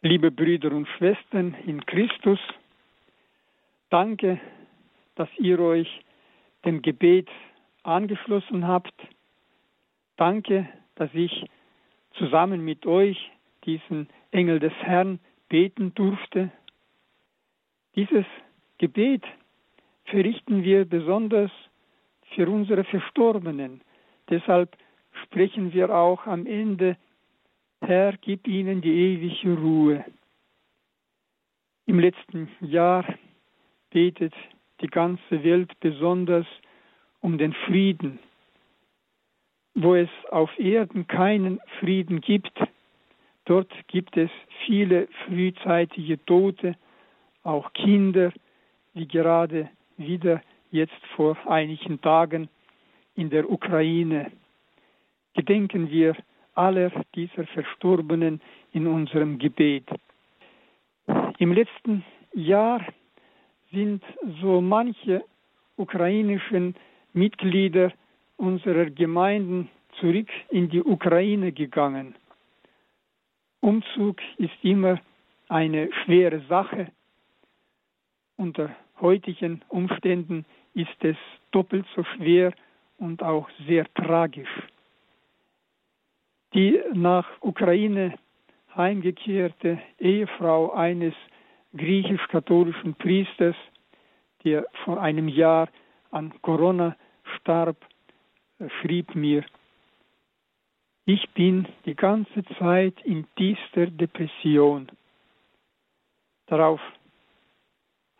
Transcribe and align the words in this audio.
Liebe 0.00 0.30
Brüder 0.30 0.70
und 0.70 0.86
Schwestern 0.96 1.54
in 1.66 1.84
Christus, 1.84 2.38
danke, 3.90 4.40
dass 5.16 5.28
ihr 5.38 5.58
euch 5.58 5.88
dem 6.64 6.82
Gebet 6.82 7.28
angeschlossen 7.82 8.68
habt. 8.68 8.94
Danke, 10.16 10.68
dass 10.94 11.10
ich 11.14 11.50
zusammen 12.12 12.64
mit 12.64 12.86
euch 12.86 13.18
diesen 13.64 14.08
Engel 14.30 14.60
des 14.60 14.72
Herrn 14.74 15.18
beten 15.48 15.92
durfte. 15.94 16.52
Dieses 17.96 18.26
Gebet 18.78 19.24
verrichten 20.04 20.62
wir 20.62 20.84
besonders 20.84 21.50
für 22.36 22.48
unsere 22.48 22.84
Verstorbenen. 22.84 23.80
Deshalb 24.30 24.76
sprechen 25.24 25.72
wir 25.72 25.90
auch 25.92 26.24
am 26.26 26.46
Ende, 26.46 26.96
Herr, 27.80 28.16
gib 28.20 28.46
ihnen 28.46 28.80
die 28.80 28.92
ewige 28.92 29.56
Ruhe. 29.56 30.04
Im 31.86 31.98
letzten 31.98 32.48
Jahr 32.60 33.04
betet 33.90 34.34
die 34.80 34.88
ganze 34.88 35.42
Welt 35.42 35.70
besonders 35.80 36.46
um 37.20 37.38
den 37.38 37.52
Frieden. 37.66 38.18
Wo 39.74 39.94
es 39.94 40.10
auf 40.30 40.50
Erden 40.58 41.06
keinen 41.06 41.60
Frieden 41.78 42.20
gibt, 42.20 42.52
dort 43.44 43.72
gibt 43.86 44.16
es 44.16 44.30
viele 44.66 45.08
frühzeitige 45.24 46.22
Tote, 46.26 46.76
auch 47.42 47.72
Kinder, 47.72 48.32
wie 48.92 49.06
gerade 49.06 49.70
wieder 49.96 50.42
jetzt 50.70 51.06
vor 51.16 51.36
einigen 51.46 52.00
Tagen 52.00 52.48
in 53.14 53.30
der 53.30 53.50
Ukraine. 53.50 54.30
Gedenken 55.34 55.90
wir 55.90 56.16
aller 56.58 56.90
dieser 57.14 57.46
Verstorbenen 57.46 58.40
in 58.72 58.86
unserem 58.86 59.38
Gebet. 59.38 59.88
Im 61.38 61.52
letzten 61.52 62.04
Jahr 62.34 62.84
sind 63.72 64.02
so 64.42 64.60
manche 64.60 65.24
ukrainischen 65.76 66.74
Mitglieder 67.12 67.92
unserer 68.36 68.86
Gemeinden 68.90 69.70
zurück 70.00 70.28
in 70.50 70.68
die 70.68 70.82
Ukraine 70.82 71.52
gegangen. 71.52 72.16
Umzug 73.60 74.20
ist 74.36 74.58
immer 74.62 75.00
eine 75.48 75.90
schwere 76.04 76.40
Sache. 76.48 76.88
Unter 78.36 78.74
heutigen 79.00 79.62
Umständen 79.68 80.44
ist 80.74 81.02
es 81.02 81.16
doppelt 81.50 81.86
so 81.94 82.04
schwer 82.04 82.52
und 82.98 83.22
auch 83.22 83.48
sehr 83.66 83.86
tragisch. 83.94 84.48
Die 86.58 86.82
nach 86.92 87.24
Ukraine 87.40 88.18
heimgekehrte 88.74 89.80
Ehefrau 90.00 90.72
eines 90.72 91.14
griechisch-katholischen 91.76 92.94
Priesters, 92.94 93.54
der 94.42 94.66
vor 94.82 95.00
einem 95.00 95.28
Jahr 95.28 95.68
an 96.10 96.34
Corona 96.42 96.96
starb, 97.36 97.76
schrieb 98.80 99.14
mir, 99.14 99.44
ich 101.04 101.30
bin 101.30 101.68
die 101.84 101.94
ganze 101.94 102.44
Zeit 102.58 102.94
in 103.04 103.24
tiefster 103.36 103.86
Depression. 103.86 104.88
Darauf 106.46 106.80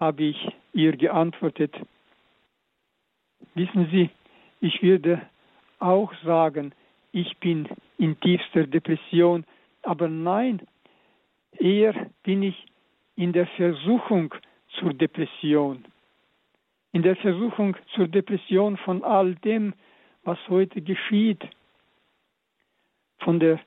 habe 0.00 0.24
ich 0.24 0.48
ihr 0.72 0.96
geantwortet, 0.96 1.72
wissen 3.54 3.88
Sie, 3.92 4.10
ich 4.60 4.82
würde 4.82 5.22
auch 5.78 6.12
sagen, 6.24 6.74
ich 7.14 7.38
bin 7.38 7.68
in 7.96 8.18
tiefster 8.20 8.66
Depression, 8.66 9.44
aber 9.82 10.08
nein, 10.08 10.66
eher 11.52 12.10
bin 12.24 12.42
ich 12.42 12.66
in 13.14 13.32
der 13.32 13.46
Versuchung 13.46 14.34
zur 14.80 14.92
Depression. 14.92 15.84
In 16.92 17.02
der 17.02 17.14
Versuchung 17.16 17.76
zur 17.94 18.08
Depression 18.08 18.76
von 18.78 19.04
all 19.04 19.36
dem, 19.36 19.74
was 20.24 20.38
heute 20.48 20.82
geschieht, 20.82 21.42
von 23.18 23.38
der 23.38 23.60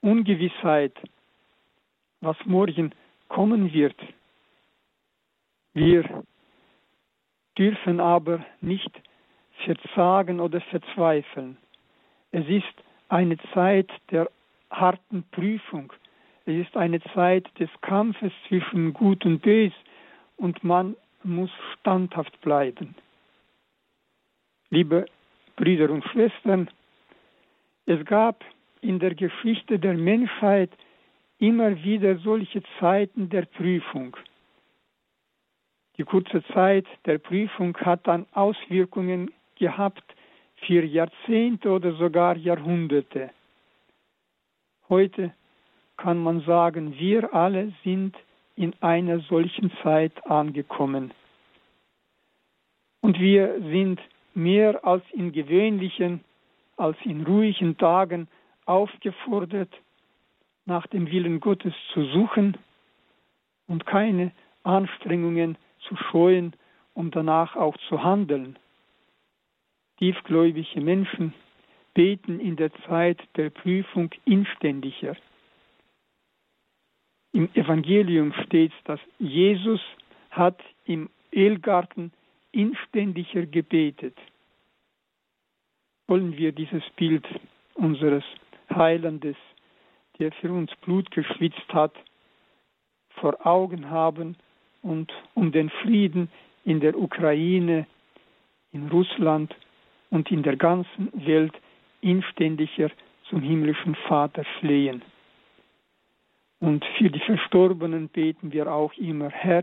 Ungewissheit, 0.00 0.94
was 2.20 2.36
morgen 2.44 2.94
kommen 3.26 3.72
wird. 3.72 3.96
Wir 5.74 6.24
dürfen 7.58 7.98
aber 7.98 8.46
nicht 8.60 8.92
verzagen 9.64 10.38
oder 10.38 10.60
verzweifeln. 10.60 11.56
Es 12.30 12.46
ist 12.48 12.64
eine 13.08 13.38
Zeit 13.54 13.90
der 14.10 14.30
harten 14.70 15.24
Prüfung. 15.30 15.92
Es 16.44 16.66
ist 16.66 16.76
eine 16.76 17.00
Zeit 17.14 17.46
des 17.58 17.70
Kampfes 17.80 18.32
zwischen 18.48 18.92
Gut 18.92 19.24
und 19.24 19.40
Bös 19.40 19.72
und 20.36 20.62
man 20.62 20.96
muss 21.22 21.50
standhaft 21.78 22.40
bleiben. 22.40 22.94
Liebe 24.70 25.06
Brüder 25.56 25.90
und 25.90 26.04
Schwestern, 26.04 26.70
es 27.86 28.04
gab 28.04 28.44
in 28.80 28.98
der 28.98 29.14
Geschichte 29.14 29.78
der 29.78 29.94
Menschheit 29.94 30.70
immer 31.38 31.82
wieder 31.82 32.18
solche 32.18 32.62
Zeiten 32.78 33.28
der 33.30 33.42
Prüfung. 33.46 34.16
Die 35.96 36.04
kurze 36.04 36.44
Zeit 36.52 36.86
der 37.06 37.18
Prüfung 37.18 37.76
hat 37.78 38.06
dann 38.06 38.26
Auswirkungen 38.32 39.32
gehabt 39.56 40.14
für 40.66 40.84
Jahrzehnte 40.84 41.70
oder 41.70 41.92
sogar 41.94 42.36
Jahrhunderte. 42.36 43.30
Heute 44.88 45.32
kann 45.96 46.18
man 46.22 46.40
sagen, 46.42 46.98
wir 46.98 47.34
alle 47.34 47.72
sind 47.84 48.16
in 48.56 48.74
einer 48.80 49.20
solchen 49.20 49.70
Zeit 49.82 50.26
angekommen. 50.26 51.12
Und 53.00 53.20
wir 53.20 53.60
sind 53.60 54.00
mehr 54.34 54.84
als 54.84 55.04
in 55.12 55.32
gewöhnlichen, 55.32 56.24
als 56.76 56.96
in 57.04 57.24
ruhigen 57.24 57.76
Tagen 57.76 58.28
aufgefordert, 58.66 59.72
nach 60.64 60.86
dem 60.88 61.10
Willen 61.10 61.40
Gottes 61.40 61.74
zu 61.92 62.04
suchen 62.04 62.56
und 63.66 63.86
keine 63.86 64.32
Anstrengungen 64.62 65.56
zu 65.80 65.96
scheuen, 65.96 66.52
um 66.94 67.10
danach 67.10 67.56
auch 67.56 67.76
zu 67.88 68.02
handeln. 68.02 68.58
Tiefgläubige 69.98 70.80
Menschen 70.80 71.34
beten 71.94 72.38
in 72.38 72.56
der 72.56 72.72
Zeit 72.86 73.20
der 73.36 73.50
Prüfung 73.50 74.10
inständiger. 74.24 75.16
Im 77.32 77.48
Evangelium 77.54 78.32
steht, 78.44 78.72
dass 78.84 79.00
Jesus 79.18 79.80
hat 80.30 80.60
im 80.84 81.10
Ehegarten 81.32 82.12
inständiger 82.52 83.44
gebetet. 83.46 84.16
Wollen 86.06 86.36
wir 86.36 86.52
dieses 86.52 86.82
Bild 86.96 87.26
unseres 87.74 88.24
Heilandes, 88.70 89.36
der 90.18 90.32
für 90.32 90.52
uns 90.52 90.70
Blut 90.76 91.10
geschwitzt 91.10 91.68
hat, 91.72 91.94
vor 93.10 93.44
Augen 93.44 93.90
haben 93.90 94.36
und 94.82 95.12
um 95.34 95.52
den 95.52 95.70
Frieden 95.70 96.30
in 96.64 96.80
der 96.80 96.96
Ukraine, 96.96 97.86
in 98.72 98.88
Russland 98.88 99.54
und 100.10 100.30
in 100.30 100.42
der 100.42 100.56
ganzen 100.56 101.10
Welt 101.12 101.54
inständiger 102.00 102.90
zum 103.28 103.42
himmlischen 103.42 103.94
Vater 104.06 104.44
flehen. 104.60 105.02
Und 106.60 106.84
für 106.96 107.10
die 107.10 107.20
Verstorbenen 107.20 108.08
beten 108.08 108.52
wir 108.52 108.72
auch 108.72 108.92
immer, 108.94 109.30
Herr, 109.30 109.62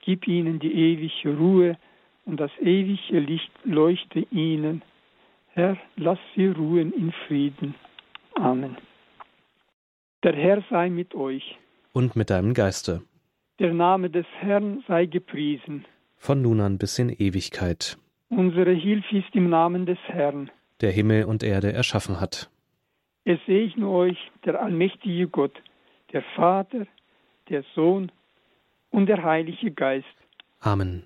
gib 0.00 0.26
ihnen 0.28 0.58
die 0.58 0.72
ewige 0.72 1.36
Ruhe 1.36 1.78
und 2.26 2.38
das 2.38 2.50
ewige 2.60 3.18
Licht 3.18 3.52
leuchte 3.64 4.26
ihnen. 4.30 4.82
Herr, 5.48 5.76
lass 5.96 6.18
sie 6.34 6.48
ruhen 6.48 6.92
in 6.92 7.12
Frieden. 7.26 7.74
Amen. 8.34 8.76
Der 10.22 10.34
Herr 10.34 10.62
sei 10.68 10.90
mit 10.90 11.14
euch. 11.14 11.58
Und 11.92 12.16
mit 12.16 12.30
deinem 12.30 12.54
Geiste. 12.54 13.02
Der 13.60 13.72
Name 13.72 14.10
des 14.10 14.26
Herrn 14.40 14.82
sei 14.88 15.06
gepriesen. 15.06 15.84
Von 16.16 16.42
nun 16.42 16.60
an 16.60 16.78
bis 16.78 16.98
in 16.98 17.10
Ewigkeit. 17.10 17.98
Unsere 18.36 18.72
Hilfe 18.72 19.18
ist 19.18 19.34
im 19.34 19.48
Namen 19.48 19.86
des 19.86 19.98
Herrn, 20.06 20.50
der 20.80 20.90
Himmel 20.90 21.24
und 21.24 21.44
Erde 21.44 21.72
erschaffen 21.72 22.20
hat. 22.20 22.50
Es 23.24 23.38
segne 23.46 23.88
euch 23.88 24.18
der 24.44 24.60
allmächtige 24.60 25.28
Gott, 25.28 25.54
der 26.12 26.22
Vater, 26.34 26.86
der 27.48 27.62
Sohn 27.74 28.10
und 28.90 29.06
der 29.06 29.22
Heilige 29.22 29.70
Geist. 29.70 30.16
Amen. 30.60 31.04